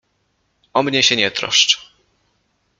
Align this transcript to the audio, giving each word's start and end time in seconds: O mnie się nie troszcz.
O 0.73 0.83
mnie 0.83 1.03
się 1.03 1.15
nie 1.15 1.31
troszcz. 1.31 1.93